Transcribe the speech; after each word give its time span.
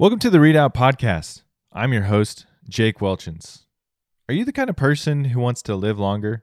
Welcome 0.00 0.18
to 0.20 0.30
the 0.30 0.38
Readout 0.38 0.72
Podcast. 0.72 1.42
I'm 1.74 1.92
your 1.92 2.04
host, 2.04 2.46
Jake 2.66 3.00
Welchans. 3.00 3.66
Are 4.30 4.34
you 4.34 4.46
the 4.46 4.50
kind 4.50 4.70
of 4.70 4.76
person 4.76 5.24
who 5.26 5.40
wants 5.40 5.60
to 5.64 5.76
live 5.76 5.98
longer? 5.98 6.42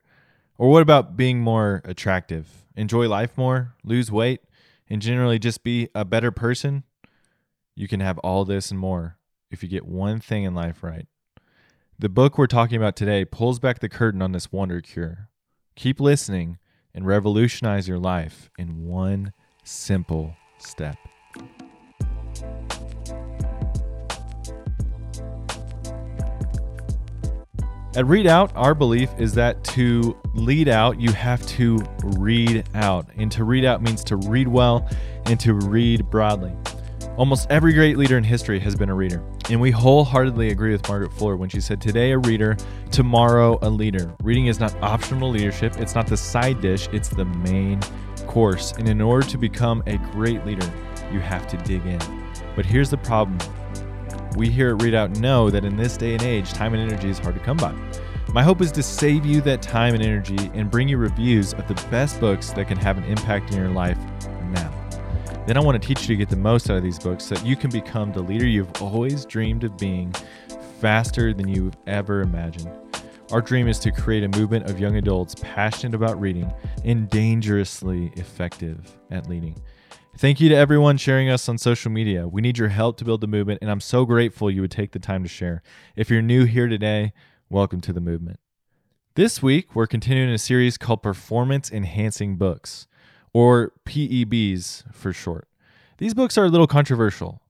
Or 0.59 0.69
what 0.69 0.83
about 0.83 1.17
being 1.17 1.40
more 1.40 1.82
attractive, 1.83 2.67
enjoy 2.75 3.09
life 3.09 3.35
more, 3.35 3.74
lose 3.83 4.12
weight, 4.12 4.42
and 4.88 5.01
generally 5.01 5.40
just 5.40 5.64
be 5.64 5.90
a 5.96 6.06
better 6.06 6.30
person? 6.30 6.83
You 7.75 7.88
can 7.88 8.00
have 8.00 8.20
all 8.20 8.46
this 8.46 8.70
and 8.70 8.80
more 8.80 9.18
if 9.50 9.64
you 9.64 9.70
get 9.70 9.88
one 9.88 10.20
thing 10.20 10.44
in 10.44 10.54
life 10.54 10.84
right. 10.84 11.08
The 11.98 12.10
book 12.10 12.38
we're 12.38 12.46
talking 12.46 12.78
about 12.78 12.96
today 12.96 13.26
pulls 13.26 13.58
back 13.58 13.80
the 13.80 13.89
curtain 13.89 14.21
on 14.21 14.34
this 14.34 14.52
wonder 14.52 14.82
cure. 14.82 15.30
Keep 15.76 16.00
listening 16.00 16.60
and 16.94 17.08
revolutionize 17.08 17.88
your 17.88 17.98
life 17.98 18.52
in 18.60 18.86
one 18.86 19.34
simple 19.64 20.36
step. 20.60 21.00
At 27.98 28.06
Readout, 28.06 28.52
our 28.54 28.76
belief 28.76 29.10
is 29.18 29.34
that 29.34 29.64
to 29.64 30.16
lead 30.36 30.68
out, 30.68 31.02
you 31.02 31.12
have 31.14 31.44
to 31.48 31.80
read 32.04 32.64
out. 32.76 33.08
And 33.18 33.32
to 33.32 33.44
read 33.44 33.66
out 33.66 33.82
means 33.82 34.04
to 34.04 34.18
read 34.18 34.48
well 34.48 34.88
and 35.26 35.40
to 35.40 35.56
read 35.56 36.08
broadly. 36.08 36.56
Almost 37.18 37.50
every 37.50 37.73
great 37.73 37.98
leader 37.98 38.16
in 38.16 38.23
history 38.23 38.60
has 38.60 38.76
been 38.76 38.90
a 38.90 38.94
reader. 38.94 39.23
And 39.50 39.60
we 39.60 39.72
wholeheartedly 39.72 40.50
agree 40.50 40.73
with 40.73 40.88
Margaret 40.88 41.12
Fuller 41.14 41.38
when 41.38 41.50
she 41.50 41.60
said, 41.60 41.82
Today 41.82 42.12
a 42.12 42.20
reader, 42.20 42.56
tomorrow 42.92 43.58
a 43.64 43.70
leader. 43.72 44.14
Reading 44.22 44.45
is 44.45 44.59
not 44.59 44.76
optional 44.84 45.32
leadership, 45.32 45.80
it's 45.80 45.95
not 45.95 46.06
the 46.06 46.18
side 46.18 46.62
dish, 46.62 46.88
it's 46.94 47.09
the 47.09 47.26
main 47.26 47.80
course. 48.28 48.73
And 48.73 48.88
in 48.88 49.02
order 49.02 49.28
to 49.28 49.40
become 49.40 49.82
a 49.88 49.98
great 49.98 50.45
leader, 50.45 50.72
you 51.12 51.20
have 51.20 51.48
to 51.48 51.58
dig 51.58 51.84
in. 51.84 52.00
But 52.56 52.64
here's 52.64 52.92
the 52.92 52.98
problem 52.98 53.40
we 54.38 54.50
here 54.50 54.76
at 54.76 54.82
Readout 54.82 55.18
know 55.18 55.50
that 55.50 55.66
in 55.66 55.76
this 55.76 55.98
day 55.98 56.14
and 56.14 56.22
age, 56.22 56.54
time 56.54 56.76
and 56.76 56.91
energy 56.91 57.09
is 57.09 57.18
hard 57.18 57.34
to 57.34 57.42
come 57.42 57.58
by. 57.58 57.73
My 58.34 58.44
hope 58.44 58.61
is 58.61 58.72
to 58.73 58.84
save 58.84 59.25
you 59.25 59.42
that 59.42 59.64
time 59.64 59.95
and 59.95 60.03
energy 60.03 60.52
and 60.53 60.70
bring 60.70 60.88
you 60.88 60.98
reviews 60.98 61.53
of 61.53 61.67
the 61.67 61.73
best 61.89 62.20
books 62.20 62.52
that 62.52 62.67
can 62.67 62.78
have 62.78 63.00
an 63.00 63.03
impact 63.06 63.52
in 63.52 63.58
your 63.58 63.70
life 63.70 63.98
now. 64.52 64.72
Then 65.48 65.58
I 65.58 65.59
want 65.59 65.81
to 65.81 65.88
teach 65.88 66.02
you 66.02 66.08
to 66.09 66.16
get 66.16 66.30
the 66.30 66.36
most 66.36 66.70
out 66.70 66.78
of 66.78 66.84
these 66.84 67.00
books 67.00 67.26
so 67.26 67.36
that 67.36 67.45
you 67.45 67.56
can 67.56 67.72
become 67.72 68.11
the 68.11 68.22
leader 68.22 68.45
you've 68.45 68.72
always 68.80 69.26
dreamed 69.26 69.64
of 69.64 69.76
being 69.76 70.14
faster 70.80 71.33
than 71.33 71.48
you've 71.48 71.76
ever 71.88 72.22
imagined. 72.22 72.72
Our 73.31 73.42
dream 73.42 73.67
is 73.67 73.80
to 73.80 73.92
create 73.92 74.23
a 74.23 74.30
movement 74.38 74.70
of 74.70 74.80
young 74.80 74.98
adults 74.98 75.36
passionate 75.42 75.95
about 75.95 76.22
reading 76.22 76.54
and 76.86 77.09
dangerously 77.09 78.11
effective 78.17 78.98
at 79.09 79.28
leading. 79.28 79.59
Thank 80.18 80.42
you 80.42 80.50
to 80.50 80.56
everyone 80.56 80.98
sharing 80.98 81.30
us 81.30 81.48
on 81.48 81.60
social 81.60 81.92
media. 81.92 82.28
We 82.28 82.42
need 82.42 82.58
your 82.58 82.70
help 82.70 82.98
to 82.98 83.06
build 83.06 83.22
the 83.22 83.28
movement, 83.28 83.60
and 83.62 83.70
I'm 83.70 83.80
so 83.80 84.04
grateful 84.04 84.50
you 84.50 84.62
would 84.62 84.72
take 84.72 84.92
the 84.92 84.98
time 84.98 85.22
to 85.22 85.30
share. 85.30 85.62
If 85.96 86.10
you're 86.10 86.23
new 86.23 86.46
here 86.46 86.68
today, 86.68 87.14
welcome 87.52 87.82
to 87.82 87.94
the 87.94 88.02
movement. 88.02 88.40
This 89.14 89.44
week, 89.44 89.76
we're 89.76 89.86
continuing 89.86 90.32
a 90.32 90.40
series 90.40 90.76
called 90.76 91.04
Performance 91.04 91.72
Enhancing 91.72 92.36
Books, 92.36 92.88
or 93.32 93.73
PEBs 93.86 94.92
for 94.92 95.14
short. 95.14 95.48
These 96.00 96.16
books 96.16 96.36
are 96.36 96.45
a 96.45 96.50
little 96.50 96.66
controversial. 96.66 97.44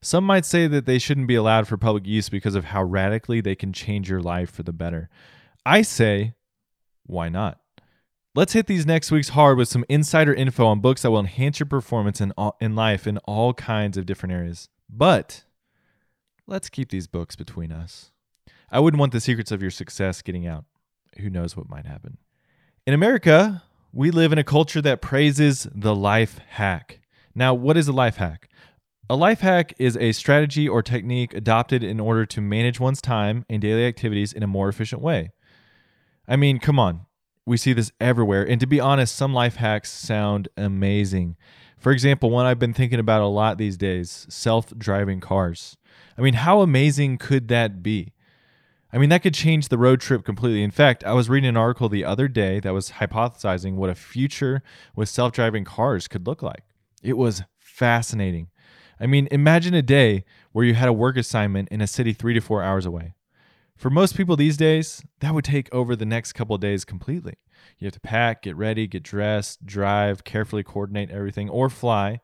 Some 0.00 0.22
might 0.22 0.44
say 0.44 0.68
that 0.68 0.86
they 0.86 1.00
shouldn't 1.00 1.26
be 1.26 1.34
allowed 1.34 1.66
for 1.66 1.76
public 1.76 2.06
use 2.06 2.28
because 2.28 2.54
of 2.54 2.66
how 2.66 2.84
radically 2.84 3.40
they 3.40 3.56
can 3.56 3.72
change 3.72 4.08
your 4.08 4.22
life 4.22 4.48
for 4.48 4.62
the 4.62 4.72
better. 4.72 5.10
I 5.66 5.82
say, 5.82 6.34
why 7.04 7.30
not? 7.30 7.58
Let's 8.34 8.54
hit 8.54 8.66
these 8.66 8.86
next 8.86 9.10
weeks 9.10 9.28
hard 9.28 9.58
with 9.58 9.68
some 9.68 9.84
insider 9.90 10.32
info 10.32 10.64
on 10.64 10.80
books 10.80 11.02
that 11.02 11.10
will 11.10 11.20
enhance 11.20 11.60
your 11.60 11.66
performance 11.66 12.18
in, 12.18 12.32
all, 12.38 12.56
in 12.62 12.74
life 12.74 13.06
in 13.06 13.18
all 13.18 13.52
kinds 13.52 13.98
of 13.98 14.06
different 14.06 14.32
areas. 14.32 14.70
But 14.88 15.44
let's 16.46 16.70
keep 16.70 16.88
these 16.88 17.06
books 17.06 17.36
between 17.36 17.70
us. 17.70 18.10
I 18.70 18.80
wouldn't 18.80 18.98
want 18.98 19.12
the 19.12 19.20
secrets 19.20 19.52
of 19.52 19.60
your 19.60 19.70
success 19.70 20.22
getting 20.22 20.46
out. 20.46 20.64
Who 21.18 21.28
knows 21.28 21.58
what 21.58 21.68
might 21.68 21.84
happen? 21.84 22.16
In 22.86 22.94
America, 22.94 23.64
we 23.92 24.10
live 24.10 24.32
in 24.32 24.38
a 24.38 24.44
culture 24.44 24.80
that 24.80 25.02
praises 25.02 25.68
the 25.70 25.94
life 25.94 26.38
hack. 26.52 27.00
Now, 27.34 27.52
what 27.52 27.76
is 27.76 27.86
a 27.86 27.92
life 27.92 28.16
hack? 28.16 28.48
A 29.10 29.14
life 29.14 29.40
hack 29.40 29.74
is 29.78 29.94
a 29.98 30.12
strategy 30.12 30.66
or 30.66 30.82
technique 30.82 31.34
adopted 31.34 31.84
in 31.84 32.00
order 32.00 32.24
to 32.24 32.40
manage 32.40 32.80
one's 32.80 33.02
time 33.02 33.44
and 33.50 33.60
daily 33.60 33.84
activities 33.84 34.32
in 34.32 34.42
a 34.42 34.46
more 34.46 34.70
efficient 34.70 35.02
way. 35.02 35.32
I 36.26 36.36
mean, 36.36 36.58
come 36.58 36.78
on 36.78 37.04
we 37.46 37.56
see 37.56 37.72
this 37.72 37.92
everywhere. 38.00 38.46
And 38.48 38.60
to 38.60 38.66
be 38.66 38.80
honest, 38.80 39.14
some 39.14 39.34
life 39.34 39.56
hacks 39.56 39.90
sound 39.90 40.48
amazing. 40.56 41.36
For 41.78 41.90
example, 41.90 42.30
one 42.30 42.46
I've 42.46 42.58
been 42.58 42.74
thinking 42.74 43.00
about 43.00 43.22
a 43.22 43.26
lot 43.26 43.58
these 43.58 43.76
days 43.76 44.26
self 44.28 44.76
driving 44.78 45.20
cars. 45.20 45.76
I 46.16 46.22
mean, 46.22 46.34
how 46.34 46.60
amazing 46.60 47.18
could 47.18 47.48
that 47.48 47.82
be? 47.82 48.12
I 48.92 48.98
mean, 48.98 49.08
that 49.08 49.22
could 49.22 49.34
change 49.34 49.68
the 49.68 49.78
road 49.78 50.00
trip 50.00 50.24
completely. 50.24 50.62
In 50.62 50.70
fact, 50.70 51.02
I 51.04 51.14
was 51.14 51.30
reading 51.30 51.48
an 51.48 51.56
article 51.56 51.88
the 51.88 52.04
other 52.04 52.28
day 52.28 52.60
that 52.60 52.74
was 52.74 52.90
hypothesizing 52.92 53.74
what 53.74 53.88
a 53.88 53.94
future 53.94 54.62
with 54.94 55.08
self 55.08 55.32
driving 55.32 55.64
cars 55.64 56.08
could 56.08 56.26
look 56.26 56.42
like. 56.42 56.62
It 57.02 57.16
was 57.16 57.42
fascinating. 57.58 58.48
I 59.00 59.06
mean, 59.06 59.26
imagine 59.32 59.74
a 59.74 59.82
day 59.82 60.24
where 60.52 60.64
you 60.64 60.74
had 60.74 60.88
a 60.88 60.92
work 60.92 61.16
assignment 61.16 61.70
in 61.70 61.80
a 61.80 61.86
city 61.86 62.12
three 62.12 62.34
to 62.34 62.40
four 62.40 62.62
hours 62.62 62.86
away. 62.86 63.14
For 63.76 63.90
most 63.90 64.16
people 64.16 64.36
these 64.36 64.56
days, 64.56 65.02
that 65.20 65.34
would 65.34 65.44
take 65.44 65.72
over 65.74 65.96
the 65.96 66.06
next 66.06 66.34
couple 66.34 66.54
of 66.54 66.60
days 66.60 66.84
completely. 66.84 67.34
You 67.78 67.86
have 67.86 67.94
to 67.94 68.00
pack, 68.00 68.42
get 68.42 68.56
ready, 68.56 68.86
get 68.86 69.02
dressed, 69.02 69.66
drive, 69.66 70.24
carefully 70.24 70.62
coordinate 70.62 71.10
everything, 71.10 71.48
or 71.48 71.68
fly 71.68 72.20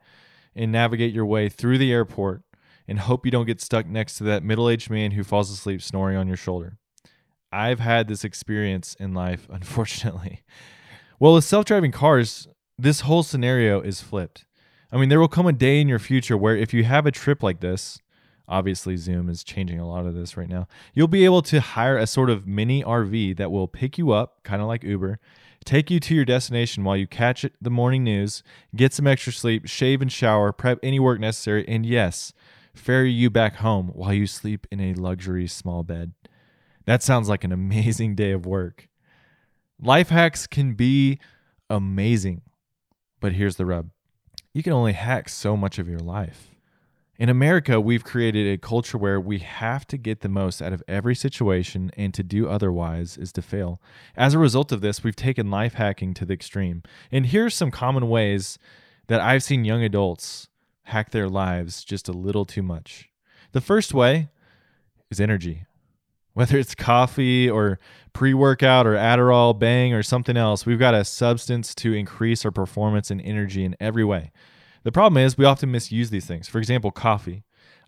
and 0.55 0.73
navigate 0.73 1.15
your 1.15 1.27
way 1.27 1.49
through 1.49 1.79
the 1.79 1.93
airport 1.93 2.43
and 2.87 3.01
hope 3.01 3.25
you 3.25 3.31
don't 3.31 3.47
get 3.47 3.61
stuck 3.61 3.87
next 3.87 4.17
to 4.19 4.25
that 4.25 4.43
middle 4.43 4.69
aged 4.69 4.91
man 4.91 5.13
who 5.13 5.23
falls 5.23 5.51
asleep 5.51 5.83
snoring 5.83 6.17
on 6.17 6.27
your 6.27 6.37
shoulder. 6.37 6.79
I've 7.53 7.81
had 7.81 8.09
this 8.09 8.25
experience 8.25 8.95
in 8.99 9.15
life, 9.15 9.47
unfortunately. 9.53 10.43
Well, 11.21 11.35
with 11.35 11.45
self 11.45 11.65
driving 11.65 11.93
cars, 11.93 12.49
this 12.79 13.01
whole 13.01 13.23
scenario 13.23 13.81
is 13.81 14.01
flipped. 14.01 14.47
I 14.91 14.97
mean, 14.97 15.09
there 15.09 15.21
will 15.21 15.29
come 15.29 15.47
a 15.47 15.53
day 15.53 15.81
in 15.81 15.89
your 15.89 15.99
future 15.99 16.37
where 16.37 16.57
if 16.57 16.73
you 16.73 16.85
have 16.85 17.05
a 17.07 17.11
trip 17.11 17.43
like 17.43 17.61
this, 17.61 18.01
Obviously, 18.49 18.97
Zoom 18.97 19.29
is 19.29 19.45
changing 19.45 19.79
a 19.79 19.87
lot 19.87 20.07
of 20.07 20.15
this 20.15 20.37
right 20.37 20.49
now. 20.49 20.67
You'll 20.95 21.07
be 21.07 21.27
able 21.27 21.43
to 21.43 21.61
hire 21.61 21.99
a 21.99 22.07
sort 22.07 22.31
of 22.31 22.47
mini 22.47 22.83
RV 22.83 23.37
that 23.37 23.51
will 23.51 23.69
pick 23.69 23.99
you 23.99 24.13
up, 24.13 24.43
kind 24.43 24.63
of 24.63 24.69
like 24.69 24.83
Uber, 24.83 25.19
take 25.65 25.91
you 25.91 26.01
to 26.01 26.15
your 26.15 26.25
destination 26.25 26.83
while 26.83 26.97
you 26.97 27.07
catch 27.07 27.45
the 27.61 27.71
morning 27.71 28.05
news, 28.05 28.43
get 28.75 28.95
some 28.95 29.07
extra 29.07 29.33
sleep, 29.33 29.67
shave 29.69 30.01
and 30.01 30.11
shower, 30.11 30.51
prep 30.53 30.79
any 30.83 30.99
work 30.99 31.21
necessary, 31.21 31.67
and 31.69 31.85
yes, 31.85 32.33
ferry 32.75 33.13
you 33.13 33.29
back 33.29 33.57
home 33.57 33.89
while 33.89 34.15
you 34.15 34.27
sleep 34.27 34.67
in 34.71 34.81
a 34.81 34.95
luxury 34.95 35.47
small 35.47 35.83
bed. 35.83 36.13
That 36.87 37.03
sounds 37.03 37.29
like 37.29 37.45
an 37.45 37.53
amazing 37.53 38.15
day 38.15 38.33
of 38.33 38.47
work. 38.47 38.89
Life 39.81 40.09
hacks 40.09 40.47
can 40.47 40.73
be 40.73 41.19
amazing, 41.69 42.43
but 43.21 43.33
here's 43.33 43.57
the 43.57 43.67
rub 43.67 43.91
you 44.55 44.63
can 44.63 44.73
only 44.73 44.95
hack 44.95 45.29
so 45.29 45.57
much 45.57 45.79
of 45.79 45.89
your 45.89 46.01
life. 46.01 46.55
In 47.19 47.29
America, 47.29 47.81
we've 47.81 48.05
created 48.05 48.47
a 48.47 48.59
culture 48.59 48.97
where 48.97 49.21
we 49.21 49.41
have 49.41 49.85
to 49.89 49.97
get 49.97 50.21
the 50.21 50.29
most 50.29 50.63
out 50.63 50.73
of 50.73 50.85
every 50.87 51.17
situation, 51.17 51.91
and 51.97 52.15
to 52.15 52.23
do 52.23 52.49
otherwise 52.49 53.17
is 53.17 53.33
to 53.33 53.43
fail. 53.43 53.83
As 54.17 54.35
a 54.35 54.39
result 54.39 54.71
of 54.71 54.83
this, 54.83 55.03
we've 55.03 55.17
taken 55.17 55.51
life 55.51 55.75
hacking 55.75 56.15
to 56.15 56.25
the 56.25 56.35
extreme. 56.35 56.85
And 57.11 57.27
here's 57.27 57.57
some 57.57 57.73
common 57.73 58.09
ways 58.09 58.61
that 59.09 59.21
I've 59.21 59.43
seen 59.43 59.65
young 59.65 59.83
adults 59.83 60.47
hack 60.85 61.11
their 61.11 61.29
lives 61.29 61.83
just 61.83 62.09
a 62.09 62.13
little 62.13 62.45
too 62.45 62.63
much. 62.63 63.09
The 63.51 63.61
first 63.61 63.93
way 63.93 64.29
is 65.11 65.21
energy. 65.21 65.65
Whether 66.35 66.57
it's 66.57 66.77
coffee 66.77 67.51
or 67.51 67.81
pre 68.13 68.33
workout 68.33 68.87
or 68.87 68.95
Adderall, 68.95 69.59
Bang, 69.59 69.93
or 69.93 70.05
something 70.05 70.37
else, 70.37 70.65
we've 70.65 70.79
got 70.79 70.95
a 70.95 71.05
substance 71.05 71.75
to 71.77 71.93
increase 71.93 72.45
our 72.45 72.53
performance 72.53 73.11
and 73.11 73.21
energy 73.21 73.65
in 73.65 73.75
every 73.81 74.05
way. 74.05 74.31
The 74.85 74.93
problem 74.93 75.23
is 75.23 75.37
we 75.37 75.45
often 75.45 75.71
misuse 75.71 76.11
these 76.11 76.27
things. 76.27 76.49
For 76.49 76.59
example, 76.59 76.91
coffee. 76.91 77.45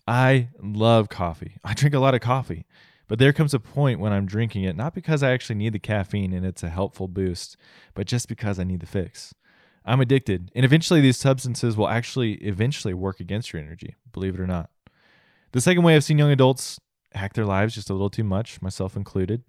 I 0.07 0.49
love 0.61 1.09
coffee. 1.09 1.57
I 1.65 1.75
drink 1.75 1.95
a 1.95 2.01
lot 2.01 2.15
of 2.15 2.21
coffee. 2.21 2.67
But 3.09 3.19
there 3.19 3.33
comes 3.33 3.55
a 3.55 3.59
point 3.59 3.99
when 3.99 4.13
I'm 4.13 4.27
drinking 4.27 4.63
it, 4.65 4.77
not 4.77 4.95
because 4.95 5.23
I 5.23 5.33
actually 5.33 5.57
need 5.57 5.73
the 5.73 5.81
caffeine 5.81 6.33
and 6.33 6.47
it's 6.47 6.63
a 6.63 6.69
helpful 6.69 7.09
boost, 7.09 7.57
but 7.95 8.07
just 8.07 8.29
because 8.29 8.61
I 8.61 8.65
need 8.65 8.81
the 8.81 8.87
fix. 8.87 9.35
I'm 9.85 10.01
addicted. 10.01 10.53
And 10.55 10.65
eventually, 10.65 11.01
these 11.01 11.17
substances 11.17 11.77
will 11.77 11.89
actually 11.89 12.35
eventually 12.35 12.95
work 12.95 13.19
against 13.19 13.53
your 13.53 13.63
energy, 13.63 13.97
believe 14.13 14.35
it 14.35 14.41
or 14.41 14.47
not. 14.47 14.71
The 15.53 15.61
second 15.61 15.83
way 15.83 15.97
I've 15.97 16.05
seen 16.05 16.19
young 16.19 16.31
adults 16.31 16.79
hack 17.13 17.35
their 17.35 17.45
lives 17.45 17.75
just 17.75 17.91
a 17.91 17.95
little 17.95 18.11
too 18.11 18.23
much, 18.23 18.63
myself 18.63 18.95
included, 18.95 19.43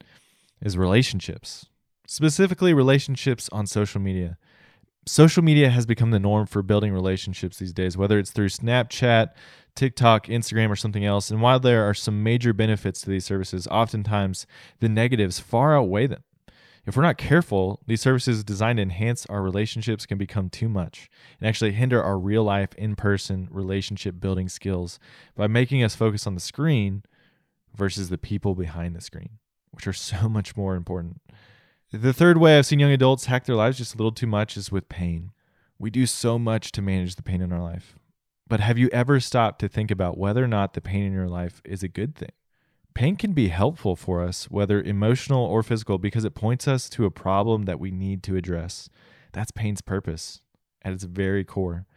is 0.62 0.78
relationships, 0.78 1.68
specifically 2.08 2.74
relationships 2.74 3.48
on 3.52 3.68
social 3.68 4.02
media 4.02 4.38
social 5.06 5.44
media 5.44 5.70
has 5.70 5.86
become 5.86 6.12
the 6.12 6.20
norm 6.20 6.46
for 6.46 6.62
building 6.62 6.94
relationships 6.94 7.58
these 7.58 7.74
days, 7.74 7.98
whether 7.98 8.20
it's 8.20 8.32
through 8.32 8.50
Snapchat, 8.50 9.30
TikTok, 9.76 10.28
Instagram, 10.28 10.70
or 10.70 10.76
something 10.76 11.06
else. 11.06 11.32
And 11.32 11.42
while 11.42 11.60
there 11.60 11.88
are 11.88 11.94
some 11.94 12.24
major 12.24 12.54
benefits 12.54 13.02
to 13.02 13.10
these 13.10 13.26
services, 13.26 13.68
oftentimes 13.68 14.46
the 14.80 14.90
negatives 14.90 15.40
far 15.40 15.78
outweigh 15.78 16.08
them. 16.08 16.24
If 16.86 16.98
we're 16.98 17.04
not 17.04 17.18
careful, 17.18 17.80
these 17.86 18.02
services 18.02 18.44
designed 18.44 18.78
to 18.78 18.84
enhance 18.84 19.28
our 19.28 19.42
relationships 19.42 20.08
can 20.08 20.18
become 20.18 20.50
too 20.50 20.68
much 20.68 21.10
and 21.40 21.48
actually 21.48 21.74
hinder 21.74 22.02
our 22.02 22.18
real 22.18 22.44
life, 22.44 22.74
in 22.76 22.96
person 22.96 23.48
relationship 23.52 24.20
building 24.20 24.50
skills 24.50 24.98
by 25.36 25.46
making 25.46 25.84
us 25.84 25.96
focus 25.96 26.26
on 26.26 26.34
the 26.34 26.42
screen 26.42 27.04
versus 27.76 28.10
the 28.10 28.18
people 28.18 28.56
behind 28.56 28.96
the 28.96 29.02
screen, 29.02 29.38
which 29.70 29.86
are 29.86 29.94
so 29.94 30.28
much 30.30 30.58
more 30.58 30.76
important. 30.76 31.22
The 31.94 32.14
third 32.14 32.38
way 32.38 32.58
I've 32.58 32.66
seen 32.66 32.80
young 32.80 32.94
adults 32.94 33.26
hack 33.26 33.44
their 33.44 33.56
lives 33.56 33.78
just 33.78 33.96
a 33.96 33.98
little 33.98 34.14
too 34.14 34.28
much 34.28 34.56
is 34.56 34.72
with 34.72 34.88
pain. 34.88 35.32
We 35.78 35.90
do 35.90 36.06
so 36.06 36.40
much 36.40 36.72
to 36.72 36.82
manage 36.82 37.16
the 37.16 37.24
pain 37.24 37.42
in 37.42 37.52
our 37.52 37.62
life. 37.62 38.00
But 38.48 38.62
have 38.62 38.78
you 38.78 38.88
ever 38.94 39.20
stopped 39.20 39.60
to 39.60 39.68
think 39.68 39.92
about 39.92 40.18
whether 40.18 40.42
or 40.42 40.48
not 40.48 40.74
the 40.74 40.80
pain 40.80 41.04
in 41.04 41.12
your 41.12 41.28
life 41.28 41.62
is 41.66 41.84
a 41.84 41.90
good 41.90 42.16
thing? 42.16 42.32
Pain 42.94 43.18
can 43.18 43.34
be 43.34 43.50
helpful 43.50 43.98
for 43.98 44.22
us, 44.22 44.46
whether 44.46 44.82
emotional 44.82 45.44
or 45.44 45.64
physical, 45.64 45.98
because 45.98 46.24
it 46.24 46.34
points 46.34 46.66
us 46.66 46.90
to 46.92 47.04
a 47.04 47.12
problem 47.12 47.64
that 47.64 47.80
we 47.80 47.92
need 47.92 48.24
to 48.24 48.38
address. 48.38 48.88
That's 49.34 49.52
pain's 49.52 49.82
purpose 49.82 50.42
at 50.84 50.94
its 50.94 51.04
very 51.04 51.44
core. 51.44 51.88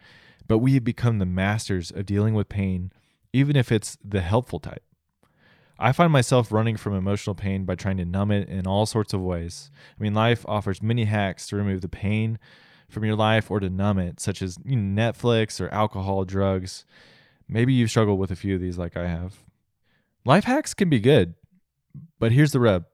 But 0.48 0.58
we 0.58 0.74
have 0.74 0.84
become 0.84 1.20
the 1.20 1.26
masters 1.26 1.92
of 1.92 2.04
dealing 2.04 2.34
with 2.34 2.48
pain, 2.48 2.90
even 3.32 3.54
if 3.54 3.70
it's 3.70 3.96
the 4.04 4.22
helpful 4.22 4.58
type. 4.58 4.82
I 5.78 5.92
find 5.92 6.12
myself 6.12 6.52
running 6.52 6.76
from 6.76 6.94
emotional 6.94 7.34
pain 7.34 7.64
by 7.64 7.74
trying 7.74 7.96
to 7.96 8.04
numb 8.04 8.30
it 8.30 8.48
in 8.48 8.66
all 8.66 8.86
sorts 8.86 9.12
of 9.12 9.20
ways. 9.20 9.70
I 9.98 10.02
mean, 10.02 10.14
life 10.14 10.44
offers 10.46 10.82
many 10.82 11.04
hacks 11.04 11.48
to 11.48 11.56
remove 11.56 11.80
the 11.80 11.88
pain 11.88 12.38
from 12.88 13.04
your 13.04 13.16
life 13.16 13.50
or 13.50 13.60
to 13.60 13.68
numb 13.68 13.98
it, 13.98 14.20
such 14.20 14.40
as 14.40 14.56
Netflix 14.58 15.60
or 15.60 15.68
alcohol, 15.70 16.24
drugs. 16.24 16.84
Maybe 17.48 17.72
you've 17.72 17.90
struggled 17.90 18.18
with 18.18 18.30
a 18.30 18.36
few 18.36 18.54
of 18.54 18.60
these 18.60 18.78
like 18.78 18.96
I 18.96 19.08
have. 19.08 19.34
Life 20.24 20.44
hacks 20.44 20.74
can 20.74 20.88
be 20.88 21.00
good, 21.00 21.34
but 22.18 22.32
here's 22.32 22.52
the 22.52 22.60
rub 22.60 22.84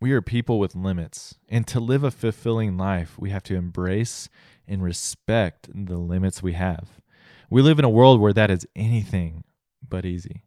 we 0.00 0.10
are 0.10 0.20
people 0.20 0.58
with 0.58 0.74
limits. 0.74 1.36
And 1.48 1.64
to 1.68 1.78
live 1.78 2.02
a 2.02 2.10
fulfilling 2.10 2.76
life, 2.76 3.16
we 3.18 3.30
have 3.30 3.44
to 3.44 3.54
embrace 3.54 4.28
and 4.66 4.82
respect 4.82 5.68
the 5.72 5.96
limits 5.96 6.42
we 6.42 6.54
have. 6.54 7.00
We 7.48 7.62
live 7.62 7.78
in 7.78 7.84
a 7.84 7.90
world 7.90 8.20
where 8.20 8.32
that 8.32 8.50
is 8.50 8.66
anything 8.74 9.44
but 9.88 10.04
easy. 10.04 10.42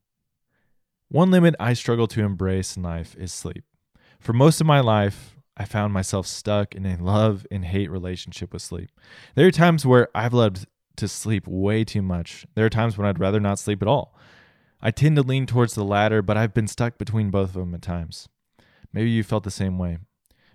One 1.10 1.30
limit 1.30 1.56
I 1.60 1.74
struggle 1.74 2.07
to 2.07 2.24
embrace 2.24 2.75
in 2.75 2.84
life 2.84 3.16
is 3.16 3.31
sleep. 3.31 3.63
For 4.19 4.34
most 4.34 4.60
of 4.60 4.68
my 4.68 4.80
life, 4.80 5.36
I 5.56 5.66
found 5.66 5.94
myself 5.94 6.25
stuck 6.25 6.74
in 6.74 6.86
a 6.86 6.98
love 6.98 7.46
and 7.52 7.63
hate 7.63 7.92
relationship 7.92 8.52
with 8.52 8.62
sleep. 8.62 8.90
There 9.36 9.48
are 9.48 9.52
times 9.52 9.86
where 9.86 10.10
I've 10.16 10.34
loved 10.34 10.66
to 10.98 11.07
sleep 11.07 11.48
way 11.48 11.84
too 11.84 12.02
much. 12.02 12.46
There 12.56 12.66
are 12.66 12.69
times 12.69 12.98
when 12.98 13.07
I'd 13.07 13.19
rather 13.19 13.40
not 13.40 13.60
sleep 13.60 13.81
at 13.81 13.88
all. 13.88 14.18
I 14.81 14.92
tend 14.92 15.16
to 15.16 15.22
lean 15.22 15.46
towards 15.46 15.75
the 15.75 15.84
latter, 15.84 16.22
but 16.22 16.38
I've 16.38 16.54
been 16.54 16.68
stuck 16.68 16.98
between 16.98 17.30
both 17.30 17.50
of 17.50 17.56
them 17.56 17.75
at 17.75 17.81
times. 17.81 18.28
Maybe 18.92 19.10
you 19.10 19.24
felt 19.24 19.44
the 19.44 19.51
same 19.51 19.78
way. 19.78 20.00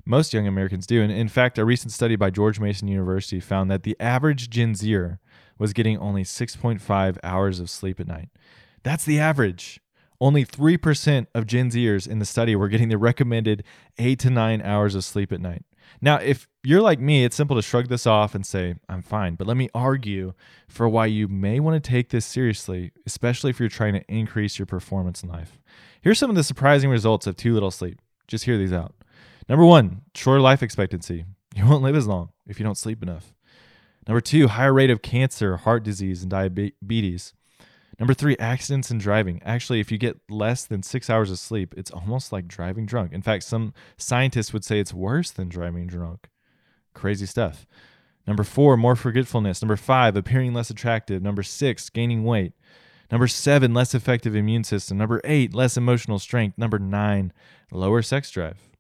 Most 0.05 0.35
young 0.35 0.47
Americans 0.47 0.87
do. 0.87 1.01
And 1.01 1.13
in 1.13 1.29
fact, 1.29 1.59
a 1.59 1.65
recent 1.65 1.93
study 1.93 2.17
by 2.17 2.31
George 2.31 2.59
Mason 2.59 2.89
University 2.89 3.39
found 3.39 3.71
that 3.71 3.85
the 3.85 3.97
average 4.01 4.51
Gen 4.51 4.75
Zer 4.75 5.21
was 5.59 5.73
getting 5.73 5.99
only 5.99 6.25
6.5 6.25 7.19
hours 7.23 7.61
of 7.61 7.71
sleep 7.71 8.01
at 8.01 8.09
night. 8.09 8.31
That's 8.83 9.05
the 9.05 9.21
average. 9.21 9.81
Only 10.21 10.45
3% 10.45 11.27
of 11.35 11.47
Gen 11.47 11.71
Zers 11.71 12.07
in 12.07 12.19
the 12.19 12.25
study 12.25 12.55
were 12.55 12.69
getting 12.69 12.91
the 12.91 12.99
recommended 12.99 13.65
8 13.99 14.19
to 14.19 14.31
9 14.31 14.61
hours 14.63 14.95
of 14.95 15.05
sleep 15.05 15.33
at 15.33 15.41
night. 15.41 15.65
Now, 16.01 16.17
if 16.17 16.47
you're 16.63 16.83
like 16.83 17.01
me, 17.01 17.25
it's 17.25 17.37
simple 17.37 17.57
to 17.57 17.63
shrug 17.63 17.89
this 17.89 18.07
off 18.07 18.35
and 18.35 18.45
say, 18.45 18.75
I'm 18.89 19.03
fine. 19.03 19.35
But 19.35 19.47
let 19.47 19.57
me 19.57 19.69
argue 19.75 20.35
for 20.69 20.89
why 20.89 21.07
you 21.07 21.27
may 21.27 21.59
want 21.59 21.83
to 21.83 21.91
take 21.91 22.11
this 22.11 22.27
seriously, 22.27 22.93
especially 23.07 23.51
if 23.51 23.59
you're 23.59 23.69
trying 23.69 23.95
to 23.95 24.05
increase 24.09 24.59
your 24.59 24.67
performance 24.67 25.23
in 25.23 25.29
life. 25.29 25.59
Here's 26.01 26.19
some 26.19 26.31
of 26.31 26.37
the 26.37 26.45
surprising 26.45 26.91
results 26.91 27.27
of 27.27 27.37
too 27.37 27.55
little 27.55 27.71
sleep. 27.71 28.01
Just 28.29 28.45
hear 28.45 28.59
these 28.59 28.73
out. 28.73 28.95
Number 29.49 29.65
one, 29.65 30.03
shorter 30.15 30.41
life 30.41 30.63
expectancy. 30.63 31.25
You 31.57 31.67
won't 31.67 31.83
live 31.83 31.97
as 31.97 32.07
long 32.07 32.31
if 32.47 32.61
you 32.61 32.65
don't 32.65 32.79
sleep 32.79 33.03
enough. 33.03 33.35
Number 34.07 34.21
two, 34.21 34.49
higher 34.49 34.73
rate 34.73 34.91
of 34.91 35.03
cancer, 35.03 35.57
heart 35.59 35.83
disease, 35.83 36.23
and 36.23 36.31
diabetes. 36.31 37.35
Number 38.01 38.15
three, 38.15 38.35
accidents 38.39 38.91
and 38.91 38.99
driving. 38.99 39.43
Actually, 39.45 39.79
if 39.79 39.93
you 39.93 39.99
get 39.99 40.19
less 40.31 40.65
than 40.65 40.83
six 40.83 41.11
hours 41.11 41.31
of 41.31 41.39
sleep, 41.39 41.75
it's 41.77 41.91
almost 41.91 42.33
like 42.33 42.49
driving 42.49 42.87
drunk. 42.87 43.13
In 43.13 43.21
fact, 43.21 43.45
some 43.45 43.75
scientists 43.99 44.55
would 44.55 44.65
say 44.65 44.81
it's 44.81 44.95
worse 44.95 45.31
than 45.31 45.51
driving 45.51 45.87
drunk. 45.87 46.31
Crazy 46.95 47.27
stuff. 47.27 47.67
Number 48.27 48.43
four, 48.43 48.79
more 48.79 48.97
forgetfulness. 48.97 49.61
Number 49.61 49.77
five, 49.77 50.17
appearing 50.17 50.55
less 50.55 50.71
attractive. 50.71 51.23
Number 51.23 51.43
six, 51.43 51.91
gaining 51.91 52.25
weight. 52.25 52.55
Number 53.11 53.29
seven, 53.29 53.75
less 53.75 53.95
effective 53.95 54.35
immune 54.35 54.65
system. 54.65 54.97
Number 54.97 55.21
eight, 55.25 55.53
less 55.53 55.77
emotional 55.77 56.19
strength. 56.19 56.57
Number 56.57 56.79
nine, 56.79 57.35
lower 57.71 58.01
sex 58.01 58.31
drive. 58.31 58.71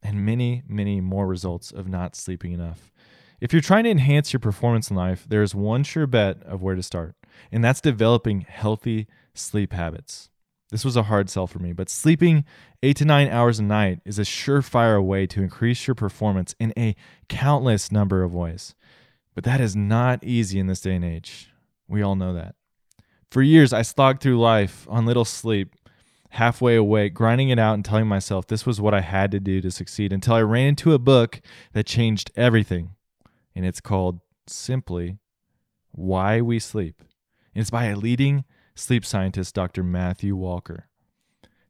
And 0.00 0.24
many, 0.24 0.62
many 0.68 1.00
more 1.00 1.26
results 1.26 1.72
of 1.72 1.88
not 1.88 2.14
sleeping 2.14 2.52
enough. 2.52 2.92
If 3.40 3.52
you're 3.52 3.62
trying 3.62 3.84
to 3.84 3.90
enhance 3.90 4.32
your 4.32 4.40
performance 4.40 4.90
in 4.90 4.96
life, 4.96 5.26
there 5.28 5.42
is 5.42 5.54
one 5.54 5.82
sure 5.82 6.06
bet 6.06 6.42
of 6.44 6.62
where 6.62 6.76
to 6.76 6.82
start, 6.82 7.16
and 7.50 7.64
that's 7.64 7.80
developing 7.80 8.42
healthy 8.42 9.06
sleep 9.34 9.72
habits. 9.72 10.28
This 10.70 10.84
was 10.84 10.96
a 10.96 11.04
hard 11.04 11.28
sell 11.28 11.46
for 11.46 11.58
me, 11.58 11.72
but 11.72 11.90
sleeping 11.90 12.44
eight 12.82 12.96
to 12.98 13.04
nine 13.04 13.28
hours 13.28 13.58
a 13.58 13.64
night 13.64 14.00
is 14.04 14.18
a 14.18 14.22
surefire 14.22 15.04
way 15.04 15.26
to 15.26 15.42
increase 15.42 15.86
your 15.86 15.96
performance 15.96 16.54
in 16.60 16.72
a 16.76 16.94
countless 17.28 17.90
number 17.90 18.22
of 18.22 18.34
ways. 18.34 18.74
But 19.34 19.44
that 19.44 19.60
is 19.60 19.74
not 19.74 20.22
easy 20.22 20.58
in 20.58 20.68
this 20.68 20.80
day 20.80 20.94
and 20.94 21.04
age. 21.04 21.50
We 21.88 22.02
all 22.02 22.14
know 22.14 22.34
that. 22.34 22.54
For 23.30 23.42
years, 23.42 23.72
I 23.72 23.82
slogged 23.82 24.22
through 24.22 24.40
life 24.40 24.86
on 24.88 25.06
little 25.06 25.24
sleep, 25.24 25.74
halfway 26.30 26.76
awake, 26.76 27.14
grinding 27.14 27.48
it 27.48 27.58
out 27.58 27.74
and 27.74 27.84
telling 27.84 28.06
myself 28.06 28.46
this 28.46 28.66
was 28.66 28.80
what 28.80 28.94
I 28.94 29.00
had 29.00 29.32
to 29.32 29.40
do 29.40 29.60
to 29.60 29.70
succeed 29.70 30.12
until 30.12 30.34
I 30.34 30.42
ran 30.42 30.68
into 30.68 30.94
a 30.94 30.98
book 30.98 31.40
that 31.72 31.86
changed 31.86 32.30
everything 32.36 32.90
and 33.54 33.66
it's 33.66 33.80
called 33.80 34.20
simply 34.46 35.18
Why 35.92 36.40
We 36.40 36.58
Sleep. 36.58 37.02
And 37.54 37.62
it's 37.62 37.70
by 37.70 37.86
a 37.86 37.96
leading 37.96 38.44
sleep 38.74 39.04
scientist, 39.04 39.54
Dr. 39.54 39.82
Matthew 39.82 40.36
Walker. 40.36 40.86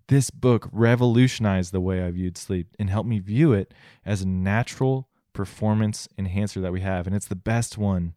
This 0.09 0.31
book 0.31 0.69
revolutionized 0.73 1.73
the 1.73 1.81
way 1.81 2.03
I 2.03 2.11
viewed 2.11 2.37
sleep 2.37 2.75
and 2.79 2.91
helped 2.91 3.09
me 3.09 3.21
view 3.21 3.53
it 3.53 3.73
as 4.05 4.23
a 4.23 4.29
natural 4.29 5.09
performance 5.32 6.09
enhancer 6.19 6.61
that 6.61 6.73
we 6.73 6.81
have. 6.81 7.06
And 7.06 7.15
it's 7.15 7.29
the 7.29 7.37
best 7.37 7.79
one 7.79 8.15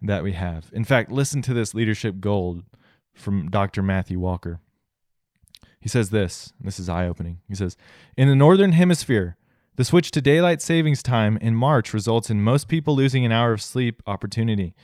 that 0.00 0.22
we 0.22 0.32
have. 0.32 0.70
In 0.72 0.84
fact, 0.84 1.10
listen 1.10 1.42
to 1.42 1.54
this 1.54 1.74
leadership 1.74 2.20
gold 2.20 2.62
from 3.14 3.50
Dr. 3.50 3.82
Matthew 3.82 4.20
Walker. 4.20 4.60
He 5.80 5.88
says 5.88 6.10
this, 6.10 6.52
this 6.60 6.78
is 6.78 6.88
eye 6.88 7.06
opening. 7.06 7.40
He 7.48 7.54
says, 7.54 7.76
In 8.16 8.28
the 8.28 8.34
Northern 8.34 8.72
Hemisphere, 8.72 9.36
the 9.76 9.84
switch 9.84 10.10
to 10.12 10.20
daylight 10.20 10.62
savings 10.62 11.02
time 11.02 11.36
in 11.38 11.54
March 11.54 11.92
results 11.92 12.30
in 12.30 12.42
most 12.42 12.66
people 12.68 12.96
losing 12.96 13.24
an 13.24 13.32
hour 13.32 13.52
of 13.52 13.62
sleep 13.62 14.02
opportunity. 14.06 14.74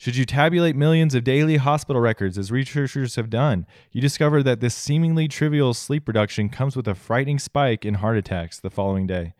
Should 0.00 0.16
you 0.16 0.24
tabulate 0.24 0.76
millions 0.76 1.14
of 1.14 1.24
daily 1.24 1.58
hospital 1.58 2.00
records, 2.00 2.38
as 2.38 2.50
researchers 2.50 3.16
have 3.16 3.28
done, 3.28 3.66
you 3.92 4.00
discover 4.00 4.42
that 4.42 4.60
this 4.60 4.74
seemingly 4.74 5.28
trivial 5.28 5.74
sleep 5.74 6.08
reduction 6.08 6.48
comes 6.48 6.74
with 6.74 6.88
a 6.88 6.94
frightening 6.94 7.38
spike 7.38 7.84
in 7.84 7.96
heart 7.96 8.16
attacks 8.16 8.58
the 8.58 8.70
following 8.70 9.06
day. 9.06 9.34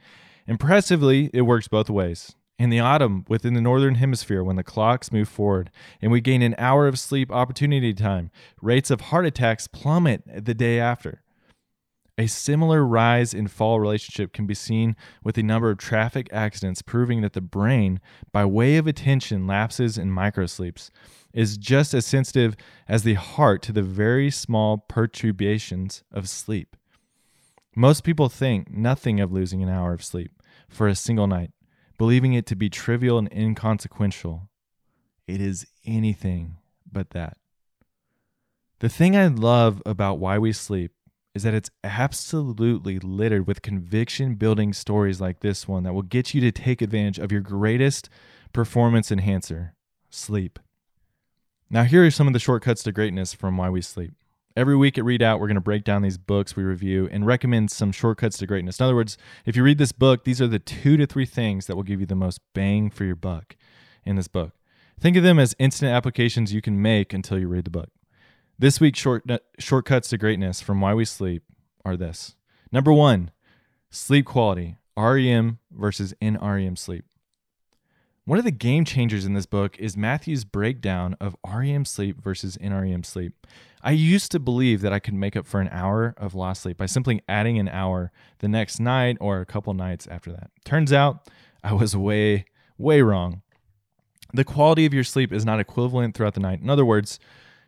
Impressively, 0.47 1.31
it 1.33 1.43
works 1.43 1.67
both 1.67 1.89
ways. 1.89 2.37
In 2.59 2.69
the 2.69 2.79
autumn, 2.79 3.25
within 3.27 3.55
the 3.55 3.63
northern 3.63 3.95
hemisphere, 3.95 4.45
when 4.45 4.57
the 4.57 4.63
clocks 4.63 5.11
move 5.11 5.31
forward 5.31 5.71
and 6.03 6.13
we 6.13 6.21
gain 6.21 6.43
an 6.43 6.55
hour 6.59 6.87
of 6.87 6.99
sleep 6.99 7.33
opportunity 7.33 7.95
time, 7.95 8.31
rates 8.61 8.91
of 8.91 9.01
heart 9.01 9.25
attacks 9.25 9.67
plummet 9.67 10.45
the 10.45 10.53
day 10.53 10.79
after. 10.79 11.23
A 12.21 12.27
similar 12.27 12.85
rise 12.85 13.33
in 13.33 13.49
fall 13.49 13.81
relationship 13.81 14.35
can 14.35 14.45
be 14.45 14.53
seen 14.53 14.95
with 15.25 15.37
the 15.37 15.43
number 15.43 15.71
of 15.71 15.79
traffic 15.79 16.29
accidents, 16.31 16.83
proving 16.83 17.23
that 17.23 17.33
the 17.33 17.41
brain, 17.41 17.99
by 18.31 18.45
way 18.45 18.77
of 18.77 18.87
attention 18.87 19.47
lapses 19.47 19.97
and 19.97 20.13
microsleeps, 20.13 20.91
is 21.33 21.57
just 21.57 21.95
as 21.95 22.05
sensitive 22.05 22.57
as 22.87 23.05
the 23.05 23.15
heart 23.15 23.63
to 23.63 23.73
the 23.73 23.83
very 23.83 24.31
small 24.31 24.77
perturbations 24.77 26.03
of 26.13 26.29
sleep. 26.29 26.77
Most 27.75 28.05
people 28.05 28.29
think 28.29 28.71
nothing 28.71 29.19
of 29.19 29.33
losing 29.33 29.63
an 29.63 29.71
hour 29.71 29.95
of 29.95 30.05
sleep 30.05 30.43
for 30.69 30.89
a 30.89 30.95
single 30.95 31.27
night, 31.27 31.53
believing 31.97 32.35
it 32.35 32.45
to 32.49 32.55
be 32.55 32.69
trivial 32.69 33.17
and 33.17 33.33
inconsequential. 33.33 34.51
It 35.27 35.41
is 35.41 35.67
anything 35.87 36.59
but 36.93 37.13
that. 37.13 37.39
The 38.81 38.91
thing 38.91 39.17
I 39.17 39.29
love 39.29 39.83
about 39.87 40.19
why 40.19 40.37
we 40.37 40.53
sleep 40.53 40.93
is 41.35 41.45
that 41.45 41.55
it's 41.55 41.71
absolutely 41.85 42.99
littered 42.99 43.47
with 43.47 43.63
conviction 43.63 44.35
building 44.35 44.73
stories 44.73 45.21
like 45.21 45.41
this 45.41 45.69
one 45.69 45.85
that 45.85 45.93
will 45.93 46.03
get 46.03 46.35
you 46.35 46.41
to 46.41 46.51
take 46.51 46.83
advantage 46.83 47.19
of 47.19 47.31
your 47.31 47.41
greatest 47.41 48.09
performance 48.53 49.13
enhancer 49.13 49.75
sleep. 50.09 50.59
Now, 51.71 51.85
here 51.85 52.05
are 52.05 52.11
some 52.11 52.27
of 52.27 52.33
the 52.33 52.41
shortcuts 52.41 52.83
to 52.83 52.93
greatness 52.93 53.33
from 53.33 53.57
Why 53.57 53.71
We 53.71 53.81
Sleep. 53.81 54.13
Every 54.57 54.77
week 54.77 54.99
at 54.99 55.05
Readout, 55.05 55.39
we're 55.39 55.47
going 55.47 55.55
to 55.55 55.61
break 55.61 55.85
down 55.85 56.03
these 56.03 56.19
books 56.19 56.57
we 56.57 56.65
review 56.65 57.09
and 57.13 57.25
recommend 57.25 57.71
some 57.71 57.93
shortcuts 57.93 58.37
to 58.39 58.47
greatness. 58.47 58.81
In 58.81 58.85
other 58.85 58.97
words, 58.97 59.17
if 59.47 59.55
you 59.55 59.63
read 59.63 59.79
this 59.79 59.93
book, 59.93 60.25
these 60.25 60.41
are 60.41 60.49
the 60.49 60.59
two 60.59 60.97
to 60.97 61.07
three 61.07 61.27
things 61.27 61.67
that 61.67 61.77
will 61.77 61.85
give 61.85 62.01
you 62.01 62.07
the 62.07 62.17
most 62.17 62.41
bang 62.53 62.91
for 62.91 63.05
your 63.05 63.15
buck 63.15 63.55
in 64.05 64.17
this 64.17 64.27
book. 64.27 64.53
Think 64.99 65.17
of 65.17 65.23
them 65.23 65.39
as 65.39 65.55
instant 65.61 65.93
applications 65.93 66.53
you 66.53 66.61
can 66.61 66.83
make 66.83 67.13
until 67.13 67.39
you 67.39 67.47
read 67.47 67.65
the 67.65 67.71
book. 67.71 67.91
This 68.61 68.79
week's 68.79 68.99
short, 68.99 69.23
uh, 69.31 69.39
shortcuts 69.59 70.11
to 70.11 70.19
greatness 70.19 70.61
from 70.61 70.83
Why 70.83 70.93
We 70.93 71.07
Sleep 71.07 71.43
are 71.83 71.97
this. 71.97 72.37
Number 72.71 72.93
one, 72.93 73.31
sleep 73.89 74.27
quality. 74.27 74.77
REM 74.99 75.61
versus 75.71 76.13
NREM 76.21 76.77
sleep. 76.77 77.07
One 78.27 78.39
of 78.39 78.45
the 78.45 78.51
game 78.51 78.85
changers 78.85 79.25
in 79.25 79.33
this 79.33 79.47
book 79.47 79.79
is 79.79 79.97
Matthew's 79.97 80.45
breakdown 80.45 81.17
of 81.23 81.37
REM 81.43 81.87
sleep 81.87 82.21
versus 82.21 82.59
NREM 82.59 83.07
sleep. 83.07 83.47
I 83.81 83.93
used 83.93 84.31
to 84.33 84.39
believe 84.39 84.83
that 84.83 84.93
I 84.93 84.99
could 84.99 85.15
make 85.15 85.37
up 85.37 85.47
for 85.47 85.63
an 85.63 85.71
hour 85.73 86.15
of 86.19 86.35
lost 86.35 86.61
sleep 86.61 86.77
by 86.77 86.85
simply 86.85 87.23
adding 87.27 87.59
an 87.59 87.71
hour 87.71 88.13
the 88.41 88.49
next 88.49 88.79
night 88.79 89.17
or 89.21 89.41
a 89.41 89.47
couple 89.47 89.73
nights 89.73 90.07
after 90.07 90.33
that. 90.33 90.51
Turns 90.67 90.93
out 90.93 91.31
I 91.65 91.73
was 91.73 91.97
way, 91.97 92.45
way 92.77 93.01
wrong. 93.01 93.41
The 94.35 94.45
quality 94.45 94.85
of 94.85 94.93
your 94.93 95.05
sleep 95.05 95.33
is 95.33 95.47
not 95.47 95.61
equivalent 95.61 96.15
throughout 96.15 96.35
the 96.35 96.41
night. 96.41 96.61
In 96.61 96.69
other 96.69 96.85
words, 96.85 97.19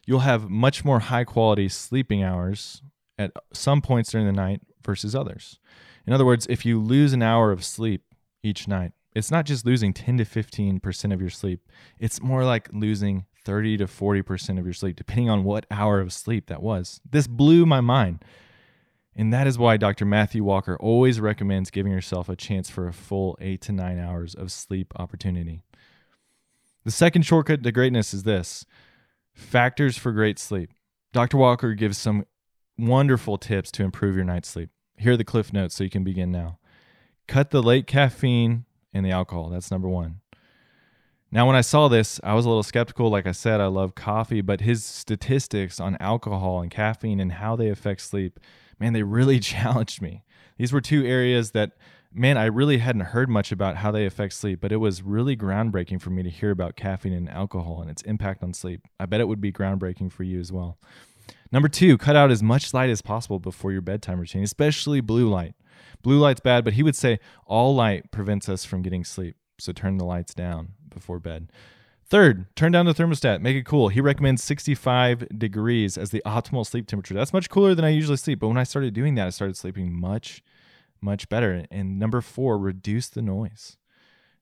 you'll 0.07 0.21
have 0.21 0.51
much 0.51 0.85
more 0.85 1.01
high 1.01 1.25
quality 1.25 1.69
sleeping 1.69 2.23
hours 2.23 2.83
at 3.19 3.33
some 3.53 3.81
points 3.81 4.11
during 4.11 4.27
the 4.27 4.33
night 4.33 4.61
versus 4.85 5.15
others. 5.15 5.59
In 6.07 6.13
other 6.13 6.25
words, 6.25 6.47
if 6.51 6.67
you 6.67 6.81
lose 6.81 7.13
an 7.13 7.23
hour 7.23 7.53
of 7.53 7.65
sleep 7.65 8.03
each 8.43 8.67
night, 8.67 8.93
it's 9.15 9.31
not 9.31 9.45
just 9.45 9.67
losing 9.67 9.93
10 9.93 10.19
to 10.19 10.25
15% 10.25 11.13
of 11.13 11.21
your 11.21 11.31
sleep, 11.31 11.61
it's 11.99 12.23
more 12.23 12.45
like 12.45 12.69
losing 12.73 13.27
30 13.45 13.79
to 13.79 13.87
40% 13.87 14.59
of 14.59 14.65
your 14.65 14.73
sleep, 14.73 14.97
depending 14.97 15.29
on 15.29 15.45
what 15.45 15.67
hour 15.71 16.01
of 16.01 16.13
sleep 16.13 16.47
that 16.47 16.63
was. 16.63 17.01
This 17.09 17.27
blew 17.27 17.67
my 17.67 17.81
mind. 17.81 18.25
And 19.15 19.33
that 19.33 19.47
is 19.47 19.59
why 19.59 19.77
Dr. 19.77 20.07
Matthew 20.07 20.43
Walker 20.43 20.77
always 20.81 21.21
recommends 21.21 21.71
giving 21.71 21.93
yourself 21.93 22.29
a 22.29 22.37
chance 22.37 22.71
for 22.71 22.89
a 22.89 22.93
full 22.95 23.37
eight 23.41 23.61
to 23.63 23.73
nine 23.73 23.99
hours 23.99 24.35
of 24.35 24.51
sleep 24.51 24.93
opportunity. 24.97 25.63
The 26.85 26.91
second 26.91 27.23
shortcut 27.23 27.63
to 27.63 27.73
greatness 27.73 28.15
is 28.15 28.23
this 28.23 28.65
factors 29.35 29.97
for 29.97 30.13
great 30.13 30.39
sleep. 30.39 30.71
Dr. 31.13 31.37
Walker 31.37 31.75
gives 31.75 31.99
some 31.99 32.25
wonderful 32.79 33.39
tips 33.39 33.71
to 33.73 33.85
improve 33.85 34.17
your 34.17 34.25
night's 34.25 34.49
sleep. 34.49 34.71
Here 34.97 35.13
are 35.13 35.17
the 35.17 35.25
cliff 35.25 35.53
notes 35.53 35.75
so 35.75 35.85
you 35.85 35.91
can 35.91 36.05
begin 36.05 36.31
now. 36.31 36.59
Cut 37.29 37.51
the 37.51 37.63
late 37.63 37.87
caffeine 37.87 38.65
and 38.93 39.05
the 39.05 39.11
alcohol. 39.11 39.49
That's 39.51 39.71
number 39.71 39.89
one. 39.89 40.21
Now, 41.31 41.47
when 41.47 41.57
I 41.57 41.63
saw 41.63 41.89
this, 41.89 42.21
I 42.23 42.35
was 42.35 42.45
a 42.45 42.49
little 42.49 42.63
skeptical. 42.63 43.09
Like 43.09 43.27
I 43.27 43.33
said, 43.33 43.61
I 43.61 43.67
love 43.67 43.95
coffee, 43.95 44.43
but 44.43 44.61
his 44.61 44.85
statistics 44.85 45.81
on 45.81 45.97
alcohol 45.99 46.61
and 46.61 46.71
caffeine 46.71 47.21
and 47.21 47.33
how 47.33 47.57
they 47.57 47.71
affect 47.71 48.03
sleep, 48.03 48.39
man, 48.79 48.93
they 48.93 49.03
really 49.03 49.41
challenged 49.41 50.03
me. 50.03 50.25
These 50.59 50.73
were 50.73 50.83
two 50.83 51.07
areas 51.07 51.53
that, 51.53 51.73
man, 52.15 52.37
I 52.37 52.47
really 52.47 52.79
hadn't 52.79 53.03
heard 53.03 53.29
much 53.29 53.53
about 53.53 53.77
how 53.77 53.91
they 53.91 54.07
affect 54.07 54.35
sleep, 54.35 54.61
but 54.61 54.73
it 54.73 54.77
was 54.77 55.03
really 55.03 55.37
groundbreaking 55.37 56.01
for 56.01 56.11
me 56.11 56.23
to 56.23 56.31
hear 56.31 56.51
about 56.51 56.77
caffeine 56.77 57.13
and 57.13 57.29
alcohol 57.29 57.81
and 57.81 57.91
its 57.91 58.03
impact 58.03 58.43
on 58.43 58.53
sleep. 58.55 58.87
I 59.01 59.07
bet 59.07 59.21
it 59.21 59.29
would 59.29 59.41
be 59.41 59.53
groundbreaking 59.53 60.13
for 60.13 60.23
you 60.23 60.41
as 60.41 60.53
well. 60.53 60.79
Number 61.51 61.69
two, 61.69 61.99
cut 61.99 62.17
out 62.17 62.31
as 62.31 62.43
much 62.43 62.73
light 62.73 62.91
as 62.91 63.03
possible 63.03 63.39
before 63.39 63.73
your 63.73 63.83
bedtime 63.83 64.19
routine, 64.19 64.43
especially 64.43 65.01
blue 65.01 65.29
light. 65.29 65.55
Blue 66.03 66.19
light's 66.19 66.41
bad, 66.41 66.65
but 66.65 66.73
he 66.75 66.83
would 66.83 66.97
say 66.97 67.21
all 67.47 67.75
light 67.75 68.11
prevents 68.11 68.49
us 68.49 68.65
from 68.65 68.83
getting 68.83 69.05
sleep. 69.05 69.37
So 69.59 69.73
turn 69.73 69.99
the 69.99 70.05
lights 70.05 70.35
down 70.35 70.73
before 70.89 71.21
bed. 71.21 71.51
Third, 72.07 72.55
turn 72.57 72.73
down 72.73 72.87
the 72.87 72.93
thermostat, 72.93 73.41
make 73.41 73.57
it 73.57 73.65
cool. 73.65 73.89
He 73.89 74.01
recommends 74.01 74.43
65 74.43 75.39
degrees 75.39 75.97
as 75.97 76.11
the 76.11 76.23
optimal 76.27 76.67
sleep 76.67 76.87
temperature. 76.87 77.15
That's 77.15 77.33
much 77.33 77.49
cooler 77.49 77.75
than 77.75 77.85
I 77.85 77.91
usually 77.91 78.17
sleep, 78.17 78.41
but 78.41 78.49
when 78.49 78.59
I 78.59 78.65
started 78.65 78.93
doing 78.93 79.15
that, 79.15 79.29
I 79.29 79.31
started 79.31 79.57
sleeping 79.57 79.99
much, 79.99 80.43
much 81.03 81.29
better. 81.29 81.65
And 81.71 81.99
number 81.99 82.21
four, 82.21 82.59
reduce 82.59 83.09
the 83.09 83.23
noise 83.23 83.77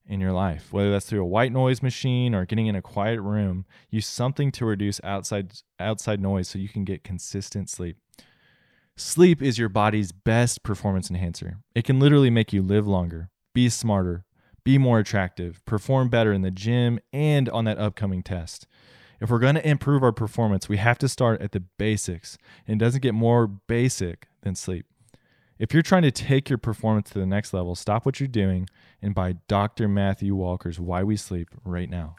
in 0.06 0.20
your 0.20 0.32
life, 0.32 0.72
whether 0.72 0.90
that's 0.90 1.06
through 1.06 1.22
a 1.22 1.26
white 1.26 1.52
noise 1.52 1.82
machine 1.82 2.34
or 2.34 2.44
getting 2.44 2.66
in 2.66 2.74
a 2.74 2.82
quiet 2.82 3.20
room. 3.20 3.64
Use 3.90 4.06
something 4.06 4.50
to 4.52 4.64
reduce 4.64 5.00
outside 5.04 5.52
outside 5.78 6.20
noise 6.20 6.48
so 6.48 6.58
you 6.58 6.68
can 6.68 6.84
get 6.84 7.04
consistent 7.04 7.70
sleep. 7.70 7.96
Sleep 8.96 9.40
is 9.40 9.58
your 9.58 9.68
body's 9.68 10.12
best 10.12 10.62
performance 10.62 11.08
enhancer. 11.08 11.58
It 11.74 11.84
can 11.84 11.98
literally 11.98 12.28
make 12.28 12.52
you 12.52 12.60
live 12.60 12.86
longer, 12.86 13.30
be 13.54 13.68
smarter, 13.68 14.24
be 14.64 14.78
more 14.78 14.98
attractive, 14.98 15.64
perform 15.64 16.08
better 16.08 16.32
in 16.32 16.42
the 16.42 16.50
gym 16.50 17.00
and 17.12 17.48
on 17.48 17.64
that 17.64 17.78
upcoming 17.78 18.22
test. 18.22 18.66
If 19.20 19.30
we're 19.30 19.38
going 19.38 19.54
to 19.54 19.68
improve 19.68 20.02
our 20.02 20.12
performance, 20.12 20.68
we 20.68 20.78
have 20.78 20.98
to 20.98 21.08
start 21.08 21.40
at 21.40 21.52
the 21.52 21.60
basics. 21.60 22.38
And 22.66 22.80
it 22.80 22.84
doesn't 22.84 23.02
get 23.02 23.14
more 23.14 23.46
basic 23.46 24.28
than 24.42 24.54
sleep. 24.54 24.86
If 25.60 25.74
you're 25.74 25.82
trying 25.82 26.04
to 26.04 26.10
take 26.10 26.48
your 26.48 26.56
performance 26.56 27.10
to 27.10 27.18
the 27.18 27.26
next 27.26 27.52
level, 27.52 27.74
stop 27.74 28.06
what 28.06 28.18
you're 28.18 28.26
doing 28.26 28.66
and 29.02 29.14
buy 29.14 29.34
Dr. 29.46 29.88
Matthew 29.88 30.34
Walker's 30.34 30.80
Why 30.80 31.02
We 31.02 31.18
Sleep 31.18 31.50
right 31.66 31.90
now. 31.90 32.16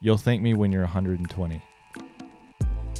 You'll 0.00 0.16
thank 0.16 0.42
me 0.42 0.54
when 0.54 0.72
you're 0.72 0.82
120. 0.82 1.62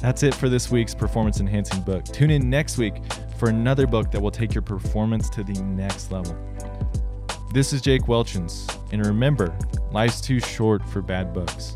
That's 0.01 0.23
it 0.23 0.33
for 0.33 0.47
this 0.47 0.71
week's 0.71 0.95
performance 0.95 1.41
enhancing 1.41 1.81
book. 1.81 2.05
Tune 2.05 2.31
in 2.31 2.49
next 2.49 2.77
week 2.77 3.01
for 3.37 3.49
another 3.49 3.85
book 3.85 4.11
that 4.11 4.21
will 4.21 4.31
take 4.31 4.55
your 4.55 4.61
performance 4.61 5.29
to 5.31 5.43
the 5.43 5.61
next 5.63 6.09
level. 6.09 6.37
This 7.53 7.73
is 7.73 7.81
Jake 7.81 8.03
Welchans, 8.03 8.73
and 8.93 9.05
remember, 9.05 9.53
life's 9.91 10.21
too 10.21 10.39
short 10.39 10.87
for 10.87 11.01
bad 11.01 11.33
books. 11.33 11.75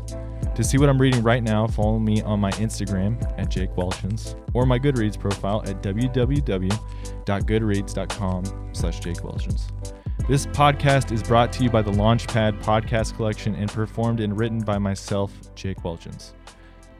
To 0.54 0.62
see 0.62 0.78
what 0.78 0.88
I'm 0.88 1.00
reading 1.00 1.20
right 1.22 1.42
now, 1.42 1.66
follow 1.66 1.98
me 1.98 2.22
on 2.22 2.38
my 2.40 2.52
Instagram 2.52 3.20
at 3.38 3.50
Jake 3.50 3.70
Welchans 3.72 4.40
or 4.54 4.64
my 4.66 4.78
Goodreads 4.78 5.18
profile 5.18 5.62
at 5.66 5.82
www.goodreads.com 5.82 8.70
slash 8.72 9.00
Jake 9.00 9.16
Welchans. 9.16 9.70
This 10.28 10.46
podcast 10.46 11.10
is 11.12 11.22
brought 11.22 11.52
to 11.54 11.64
you 11.64 11.70
by 11.70 11.82
the 11.82 11.90
Launchpad 11.90 12.62
Podcast 12.62 13.16
Collection 13.16 13.54
and 13.56 13.70
performed 13.70 14.20
and 14.20 14.38
written 14.38 14.60
by 14.60 14.78
myself, 14.78 15.32
Jake 15.54 15.78
Welchans. 15.78 16.32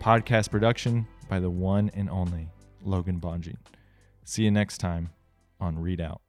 Podcast 0.00 0.50
production 0.50 1.06
by 1.28 1.38
the 1.40 1.50
one 1.50 1.90
and 1.94 2.10
only 2.10 2.48
Logan 2.82 3.20
Bonjean. 3.20 3.56
See 4.24 4.44
you 4.44 4.50
next 4.50 4.78
time 4.78 5.10
on 5.60 5.78
Read 5.78 6.00
Out. 6.00 6.23